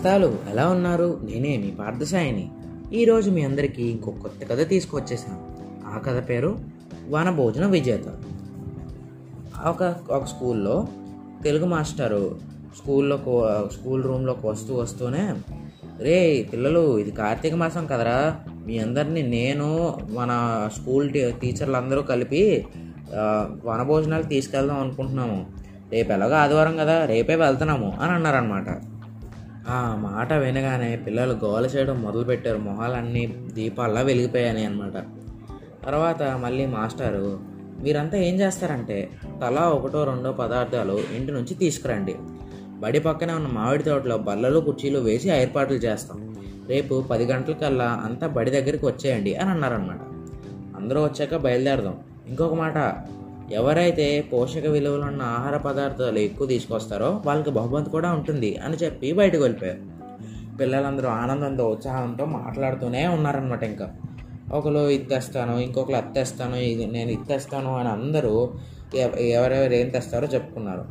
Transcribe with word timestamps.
బస్తాలు 0.00 0.28
ఎలా 0.50 0.68
ఉన్నారు? 0.68 1.06
నేనే 1.22 1.56
మీ 1.56 1.70
పార్థసాయిని. 1.70 2.44
ఈరోజు 2.92 3.30
మీ 3.30 3.42
అందరికీ 3.44 3.82
ఇంకో 3.82 4.10
కొత్త 4.10 4.44
కథ 4.50 4.68
తీసుకొచ్చేసాను. 4.68 5.40
ఆ 5.86 5.98
కథ 5.98 6.28
పేరు 6.28 6.58
వనభోజన 7.08 7.66
విజేత. 7.66 8.06
ఒక 9.68 9.82
ఒక 10.10 10.24
స్కూల్లో 10.24 10.86
తెలుగు 11.44 11.66
మాస్టరు 11.66 12.38
స్కూల్లో 12.76 13.18
స్కూల్ 13.72 14.04
రూమ్లోకి 14.04 14.46
వస్తూ 14.46 14.74
వస్తూనే 14.74 15.24
రే 16.00 16.48
పిల్లలు 16.52 16.84
ఇది 16.98 17.10
కార్తీక 17.10 17.54
మాసం 17.54 17.86
కదరా. 17.86 18.36
మీ 18.66 18.78
అందరినీ 18.78 19.22
నేను 19.22 19.68
మన 20.10 20.32
స్కూల్ 20.76 21.10
టీచర్లు 21.12 21.76
అందరూ 21.76 22.02
కలిపి 22.02 22.66
వనభోజనాలు 23.64 24.22
తీసుకెళ్దాం 24.22 24.80
అనుకుంటున్నాము. 24.80 25.46
రేపు 25.92 26.12
ఎలాగో 26.12 26.34
ఆదివారం 26.34 26.76
కదా 26.76 27.04
రేపే 27.04 27.36
వెళ్తున్నాము 27.36 27.90
అని 28.00 28.12
అన్నారనమాట 28.12 28.70
ఆ 29.68 29.96
మాట 30.00 30.32
వినగానే 30.32 30.96
పిల్లలు 30.96 31.32
గోల 31.32 31.66
చేయడం 31.66 32.02
మొదలుపెట్టారు. 32.02 32.58
మొహాలన్నీ 32.58 33.26
దీపాల్లా 33.52 34.00
వెలిగిపోయాయి 34.00 34.66
అనమాట 34.66 35.04
తర్వాత 35.86 36.22
మళ్ళీ 36.22 36.66
మాస్టారు 36.66 37.40
మీరంతా 37.82 38.18
ఏం 38.18 38.40
చేస్తారంటే 38.40 39.10
తలా 39.42 39.68
ఒకటో 39.68 40.04
రెండో 40.04 40.32
పదార్థాలు 40.32 41.00
ఇంటి 41.16 41.32
నుంచి 41.32 41.54
తీసుకురండి. 41.54 42.16
బడి 42.78 43.00
పక్కనే 43.00 43.32
ఉన్న 43.32 43.48
మామిడి 43.48 43.82
తోటలో 43.82 44.18
బల్లలు 44.18 44.60
కుర్చీలు 44.60 44.98
వేసి 44.98 45.30
ఏర్పాట్లు 45.30 45.76
చేస్తాం. 45.76 46.36
రేపు 46.68 47.04
పది 47.10 47.24
గంటలకల్లా 47.24 48.00
అంతా 48.04 48.26
బడి 48.26 48.50
దగ్గరికి 48.50 48.86
వచ్చేయండి 48.86 49.34
అని 49.34 49.50
అన్నారనమాట 49.50 50.00
అందరూ 50.76 51.04
వచ్చాక 51.04 51.36
బయలుదేరదాం. 51.36 51.98
ఇంకొక 52.26 52.54
మాట 52.54 52.74
ఎవరైతే 53.52 54.28
పోషక 54.32 54.66
విలువలు 54.66 55.02
ఉన్న 55.02 55.22
ఆహార 55.22 55.56
పదార్థాలు 55.56 56.18
ఎక్కువ 56.18 56.46
తీసుకొస్తారో 56.46 57.22
వాళ్ళకి 57.26 57.50
బహుమతి 57.50 57.90
కూడా 57.90 58.12
ఉంటుంది 58.12 58.56
అని 58.56 58.76
చెప్పి 58.76 59.12
బయటకు 59.12 59.42
వెళ్ళిపోయారు. 59.42 59.80
పిల్లలందరూ 60.56 61.08
ఆనందంతో 61.08 61.64
ఉత్సాహంతో 61.68 62.24
మాట్లాడుతూనే 62.24 63.06
ఉన్నారనమాట 63.06 63.62
ఇంకా. 63.62 63.94
ఒకరు 64.52 64.88
ఇది 64.88 65.04
తెస్తాను 65.04 65.58
ఇంకొకరు 65.58 65.96
అది 65.96 66.14
తెస్తాను 66.14 66.56
ఇది 66.56 66.86
నేను 66.86 67.10
ఇది 67.10 67.24
తెస్తాను 67.24 67.76
అని 67.76 67.88
అందరూ 67.88 68.52
ఎవరెవరు 69.20 69.72
ఏం 69.72 69.88
తెస్తారో 69.88 70.26
చెప్పుకున్నారు. 70.26 70.84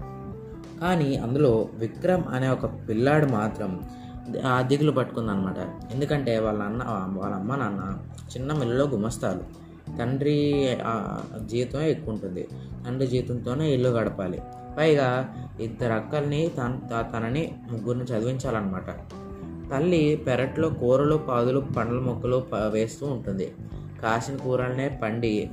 కానీ 0.79 1.15
అందులో 1.15 1.69
విక్రమ్ 1.73 2.23
అనే 2.29 2.49
ఒక 2.49 2.65
పిల్లాడు 2.65 3.25
మాత్రం 3.25 3.81
ఆ 4.45 4.61
దిగులు 4.61 4.91
పట్టుకుందనమాట 4.91 5.57
ఎందుకంటే 5.93 6.39
వాళ్ళ 6.39 6.63
అన్న 6.63 6.83
వాళ్ళ 7.19 7.35
అమ్మ 7.35 7.55
నాన్న 7.55 7.97
చిన్న 8.35 8.53
మిల్లులో 8.53 8.85
గుమస్తాలు. 8.87 9.68
తండ్రి 9.97 10.69
జీతం 11.45 11.81
ఎక్కువ 11.81 12.13
ఉంటుంది 12.13 12.47
తండ్రి 12.87 13.07
జీతంతోనే 13.07 13.69
ఇల్లు 13.69 13.89
గడపాలి. 13.89 14.41
పైగా 14.77 15.35
ఇద్దరు 15.59 15.93
అక్కల్ని 15.93 16.51
తన 16.57 16.79
తనని 17.17 17.53
ముగ్గురిని 17.71 18.03
చదివించాలన్నమాట. 18.03 18.87
తల్లి 19.71 20.23
పెరట్లో 20.27 20.69
కూరలు 20.69 21.15
పాదులు 21.15 21.59
పండ్ల 21.59 21.99
మొక్కలు 21.99 22.45
ప- 22.53 22.55
వేస్తూ 22.55 23.07
ఉంటుంది. 23.07 23.51
కాసిన 24.03 24.35
కూరలనే 24.35 24.99
పండి 25.03 25.49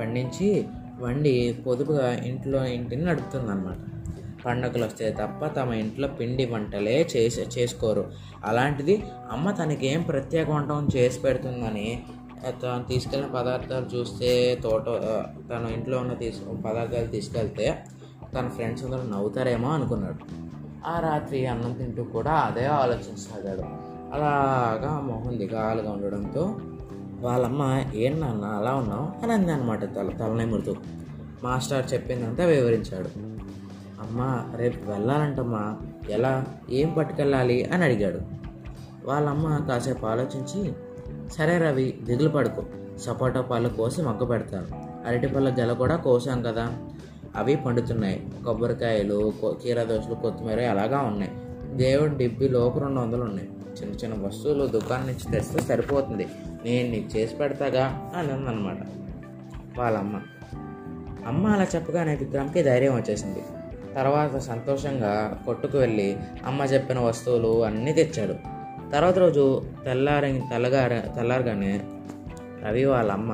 పండించి 0.00 0.64
వండి 1.00 1.58
పొదుపుగా 1.66 2.14
ఇంట్లో 2.14 2.64
ఇంటిని 2.64 3.04
నడుపుతుందన్నమాట. 3.04 3.76
పండగలు 4.44 4.84
వస్తే 4.84 5.10
తప్ప 5.10 5.60
తమ 5.60 5.72
ఇంట్లో 5.72 6.08
పిండి 6.08 6.44
వంటలే 6.44 7.08
చేసి 7.16 7.40
చేసుకోరు. 7.58 8.12
అలాంటిది 8.44 9.02
అమ్మ 9.30 9.50
తనకేం 9.50 10.02
ప్రత్యేక 10.02 10.50
వంటకం 10.50 10.88
చేసి 10.96 11.20
పెడుతుందని 11.20 12.02
తను 12.50 12.84
తీసుకెళ్ళిన 12.84 13.32
పదార్థాలు 13.32 13.96
చూస్తే 13.96 14.60
తోట 14.62 14.86
తన 15.50 15.70
ఇంట్లో 15.76 15.98
ఉన్న 15.98 16.12
తీసు 16.12 16.44
పదార్థాలు 16.44 17.06
తీసుకెళ్తే 17.06 17.84
తన 18.38 18.48
ఫ్రెండ్స్ 18.48 18.84
అందరూ 18.84 19.02
నవ్వుతారేమో 19.02 19.68
అనుకున్నాడు. 19.68 20.42
ఆ 20.86 21.00
రాత్రి 21.00 21.46
అన్నం 21.46 21.72
తింటూ 21.72 22.02
కూడా 22.04 22.32
అదే 22.32 22.66
ఆలోచించసాగాడు 22.66 23.92
అలాగా 24.14 25.00
మొహం 25.00 25.38
దిగాలుగా 25.38 25.90
ఉండడంతో 25.90 26.56
వాళ్ళమ్మ 27.20 27.84
ఏం 27.94 28.20
నాన్న 28.20 28.44
అలా 28.44 28.74
ఉన్నావు? 28.74 29.22
అని 29.22 29.32
అందనమాట 29.32 29.84
అనమాట 29.84 29.96
తల 29.96 30.08
తలనేమురుతూ 30.10 30.76
మాస్టర్ 31.42 31.92
చెప్పిందంతా 31.92 32.44
వివరించాడు. 32.44 33.08
అమ్మ 34.02 34.44
రేపు 34.56 34.90
వెళ్ళాలంటమ్మా. 34.90 35.76
ఎలా? 36.10 36.44
ఏం 36.70 36.94
పట్టుకెళ్ళాలి? 36.98 37.64
అని 37.64 37.84
అడిగాడు. 37.84 38.18
వాళ్ళమ్మ 39.04 39.56
కాసేపు 39.68 40.06
ఆలోచించి 40.06 40.72
సరే 41.32 41.58
రవి 41.58 41.98
దిగులు 42.02 42.28
పడుకో. 42.28 42.62
సపోటా 42.98 43.40
పళ్ళు 43.40 43.68
కోసి 43.68 44.02
మగ్గ 44.02 44.24
పెడతాను. 44.24 44.66
అరటిపళ్ళ 45.08 45.60
గెల 45.60 45.72
కూడా 45.72 45.96
కోసాం 45.96 46.42
కదా. 46.42 46.72
అవి 47.36 47.56
పండుతున్నాయి. 47.56 48.26
కొబ్బరికాయలు 48.44 49.32
కొ- 49.40 49.54
దోశలు 49.82 50.14
కొత్తిమీర 50.14 50.60
అలాగా 50.70 50.98
ఉన్నాయి. 50.98 51.30
దేవుడి 51.76 52.16
డిబ్బి 52.16 52.48
లోపు 52.48 52.78
రెండు 52.78 53.00
వందలు 53.00 53.22
ఉన్నాయి. 53.22 53.48
చిన్న 53.82 53.94
చిన్న 53.94 54.26
వస్తువులు 54.26 54.66
దుకాణం 54.66 55.06
నుంచి 55.06 55.32
తెస్తే 55.32 55.60
సరిపోతుంది. 55.60 56.26
నేను 56.64 56.90
నీకు 56.90 57.18
చేసి 57.18 57.36
పెడతాగా 57.36 58.12
అని 58.16 58.32
అందనమాట 58.32 58.76
వాళ్ళమ్మ. 59.78 60.20
అమ్మ 61.26 61.46
అలా 61.46 61.66
చెప్పగానే 61.74 62.14
విక్రమ్కి 62.14 62.62
ధైర్యం 62.62 62.94
వచ్చేసింది. 62.94 63.42
తర్వాత 63.94 64.36
సంతోషంగా 64.36 65.42
కొట్టుకు 65.46 65.78
వెళ్ళి 65.78 66.16
అమ్మ 66.46 66.62
చెప్పిన 66.62 66.98
వస్తువులు 66.98 67.64
అన్నీ 67.64 67.92
తెచ్చాడు. 67.92 68.51
తర్వాత 68.92 69.18
రోజు 69.18 69.44
తెల్లారి 69.84 70.40
తెల్లగార 70.50 70.94
తెల్లారగానే 71.16 71.72
రవి 72.66 72.84
వాళ్ళ 72.84 73.10
అమ్మ 73.12 73.32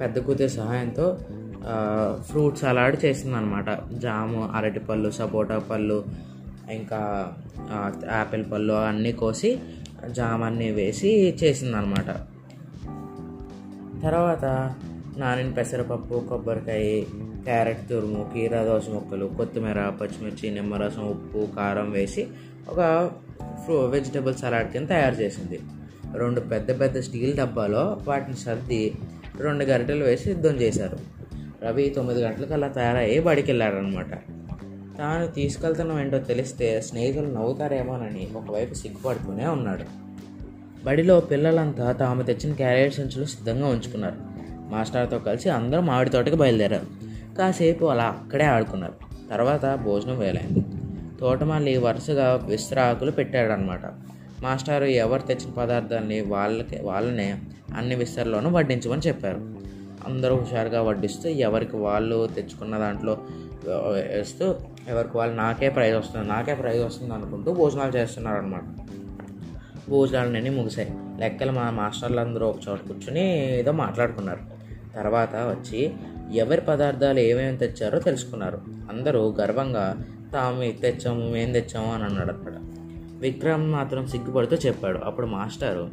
పెద్ద 0.00 0.18
కూతురి 0.18 0.48
సహాయంతో 0.48 1.06
ఫ్రూట్ 2.20 2.58
సలాడ్ 2.58 3.04
చేసిందనమాట 3.04 3.68
జాము 3.92 4.40
అరటిపళ్ళు 4.54 5.10
సపోటా 5.10 5.58
పళ్ళు 5.58 5.98
ఇంకా 6.70 7.00
యాపిల్ 8.12 8.44
పళ్ళు 8.52 8.74
అన్నీ 8.74 9.12
కోసి 9.12 9.50
జామ్ 10.10 10.42
అన్నీ 10.42 10.70
వేసి 10.70 11.10
చేసిందనమాట 11.42 12.10
తర్వాత 14.02 14.44
నానిన 15.16 15.50
పెసరపప్పు 15.50 16.24
కొబ్బరికాయ 16.28 17.00
క్యారెట్ 17.44 17.88
తురుము 17.88 18.30
కీరా 18.34 18.62
దోస 18.62 18.88
ముక్కలు 18.88 19.26
కొత్తిమీర 19.36 19.88
పచ్చిమిర్చి 19.88 20.50
నిమ్మరసం 20.50 21.08
ఉప్పు 21.08 21.48
కారం 21.56 21.90
వేసి 21.90 22.26
ఒక 22.68 23.10
ఫ్రూ 23.64 23.76
వెజిటబుల్ 23.76 24.34
సలాడ్ 24.34 24.72
కింద 24.72 24.88
తయారు 24.88 25.14
చేసింది. 25.14 25.60
రెండు 26.14 26.40
పెద్ద 26.40 26.80
పెద్ద 26.80 27.00
స్టీల్ 27.00 27.36
డబ్బాలో 27.36 28.00
వాటిని 28.04 28.36
సర్ది 28.36 28.94
రెండు 29.40 29.64
గరిటెలు 29.64 30.04
వేసి 30.04 30.24
సిద్ధం 30.24 30.54
చేశారు. 30.54 30.98
రవి 31.64 31.88
తొమ్మిది 31.90 32.22
గంటలకు 32.22 32.52
అలా 32.52 32.68
తయారయ్యి 32.68 33.20
బడికి 33.20 33.50
వెళ్ళాడనమాట 33.50 34.10
తాను 34.98 35.26
తీసుకెళ్తున్నాం 35.26 36.00
ఏంటో 36.00 36.18
తెలిస్తే 36.18 36.80
స్నేహితులు 36.80 37.26
నవ్వుతారేమోనని 37.26 38.28
ఒకవైపు 38.36 38.74
సిగ్గుపడుతూనే 38.74 39.46
ఉన్నాడు. 39.46 39.84
బడిలో 40.84 41.20
పిల్లలంతా 41.20 41.92
తాము 41.92 42.22
తెచ్చిన 42.22 42.52
క్యారియర్ 42.52 42.94
సంచులు 42.94 43.24
సిద్ధంగా 43.24 43.66
ఉంచుకున్నారు. 43.66 44.25
మాస్టర్తో 44.70 45.18
కలిసి 45.18 45.48
అందరూ 45.50 45.80
మామిడి 45.80 46.10
తోటకి 46.10 46.36
బయలుదేరారు 46.36 46.86
కాసేపు 47.38 47.84
అలా 47.84 48.04
అక్కడే 48.04 48.44
ఆడుకున్నారు 48.44 48.92
తర్వాత 49.30 49.78
భోజనం 49.84 50.18
వేలైంది. 50.18 50.64
తోటమాలి 51.20 51.76
వరుసగా 51.76 52.34
విస్తరాకులు 52.34 53.10
పెట్టాడనమాట 53.10 53.86
మాస్టారు 54.42 54.84
ఎవరు 54.84 55.22
తెచ్చిన 55.22 55.50
పదార్థాన్ని 55.50 56.20
వాళ్ళకి 56.20 56.82
వాళ్ళనే 56.82 57.38
అన్ని 57.76 57.94
విస్తరలోనూ 57.94 58.50
వడ్డించమని 58.50 59.02
చెప్పారు. 59.08 59.40
అందరూ 60.06 60.34
హుషారుగా 60.36 60.82
వడ్డిస్తూ 60.82 61.28
ఎవరికి 61.28 61.76
వాళ్ళు 61.76 62.28
తెచ్చుకున్న 62.36 62.78
దాంట్లో 62.78 63.18
వేస్తూ 63.92 64.54
ఎవరికి 64.88 65.16
వాళ్ళు 65.16 65.36
నాకే 65.36 65.68
ప్రైజ్ 65.68 65.96
వస్తుంది 65.96 66.28
నాకే 66.28 66.54
ప్రైజ్ 66.54 66.82
వస్తుంది 66.84 67.14
అనుకుంటూ 67.14 67.52
భోజనాలు 67.52 67.96
చేస్తున్నారు 67.96 68.36
అనమాట 68.36 68.62
భోజనాలన్నీ 69.88 70.50
ముగిశాయి 70.50 70.92
లెక్కలు 71.20 71.52
మా 71.52 71.70
మాస్టర్లు 71.70 72.20
అందరూ 72.20 72.46
ఒక 72.46 72.56
చోట 72.68 72.80
కూర్చుని 72.88 73.24
ఏదో 73.58 73.72
మాట్లాడుకున్నారు. 73.72 74.55
తర్వాత 74.96 75.34
వచ్చి 75.34 75.80
ఎవరి 76.34 76.60
పదార్థాలు 76.60 77.20
ఏమేమి 77.20 77.58
తెచ్చారో 77.58 77.98
తెలుసుకున్నారు. 77.98 78.58
అందరూ 78.90 79.22
గర్వంగా 79.40 79.86
తాము 80.32 80.62
ఇది 80.62 80.78
తెచ్చాము 80.78 81.24
మేము 81.30 81.52
తెచ్చాము 81.52 81.94
అని 81.94 82.04
అన్నాడు 82.04 82.32
అక్కడ 82.32 82.54
విక్రమ్ 83.20 83.72
మాత్రం 83.72 84.06
సిగ్గుపడుతూ 84.06 84.56
చెప్పాడు. 84.66 84.98
అప్పుడు 84.98 85.26
మాస్టారు 85.26 85.84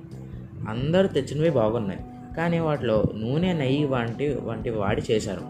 అందరూ 0.69 1.07
తెచ్చినవి 1.07 1.49
బాగున్నాయి 1.49 2.01
కానీ 2.37 2.59
వాటిలో 2.59 3.03
నూనె 3.15 3.53
నెయ్యి 3.53 3.85
వంటి 3.85 4.27
వంటి 4.41 4.69
వాడి 4.69 5.01
చేశారు. 5.11 5.43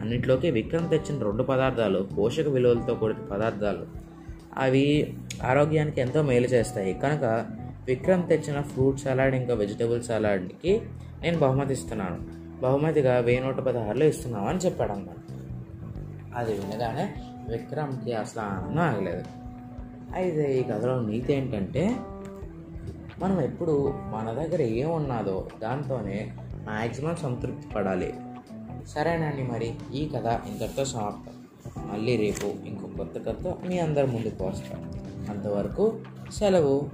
అన్నిట్లోకి 0.00 0.50
విక్రమ్ 0.50 0.90
తెచ్చిన 0.90 1.22
రెండు 1.22 1.42
పదార్థాలు 1.42 1.98
పోషక 2.18 2.48
విలువలతో 2.48 2.94
కూడిన 2.94 3.24
పదార్థాలు. 3.32 3.84
అవి 4.56 4.84
ఆరోగ్యానికి 5.44 6.00
ఎంతో 6.00 6.22
మేలు 6.22 6.46
చేస్తాయి. 6.46 6.92
కనుక 6.94 7.24
విక్రమ్ 7.86 8.28
తెచ్చిన 8.28 8.60
ఫ్రూట్ 8.60 8.98
సలాడ్ 8.98 9.34
ఇంకా 9.34 9.54
వెజిటబుల్ 9.54 10.02
సలాడ్కి 10.02 10.72
నేను 11.22 11.38
బహుమతి 11.38 11.72
ఇస్తున్నాను 11.72 12.18
బహుమతిగా 12.62 13.18
వెయ్యి 13.18 13.42
నూట 13.42 13.56
పదహారులో 13.56 14.06
ఇస్తున్నామని 14.06 14.58
చెప్పాడు 14.58 14.92
అన్నమాట 14.92 15.16
అది 16.36 16.52
వినగానే 16.52 17.14
విక్రమ్కి 17.48 18.12
అసలు 18.12 18.42
ఆనందం 18.42 18.80
ఆగలేదు. 18.80 19.24
అయితే 20.14 20.60
ఈ 20.60 20.62
కథలో 20.62 21.00
నీతి 21.00 21.32
ఏంటంటే 21.32 21.96
మనం 23.18 23.40
ఎప్పుడు 23.40 23.94
మన 23.94 24.32
దగ్గర 24.32 24.62
ఏమున్నదో 24.62 25.48
దాంతోనే 25.62 26.36
మ్యాక్సిమం 26.40 27.16
సంతృప్తి 27.16 27.68
పడాలి. 27.68 28.14
సరేనండి 28.88 29.42
మరి? 29.42 29.74
ఈ 29.94 30.08
కథ 30.08 30.26
ఇంతటితో 30.26 30.84
సమాప్తం. 30.84 31.32
మళ్ళీ 31.92 32.16
రేపు 32.16 32.68
ఇంకో 32.68 32.86
కొత్త 32.86 33.18
కథతో 33.18 33.58
మీ 33.66 33.78
అందరి 33.78 34.06
ముందుకు 34.06 34.44
వస్తాం. 34.44 34.92
అంతవరకు 35.30 36.00
సెలవు. 36.32 36.90